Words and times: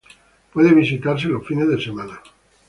Puede 0.51 0.73
visitarse 0.73 1.27
los 1.27 1.45
fines 1.45 1.67
de 1.69 1.79
semana. 1.79 2.19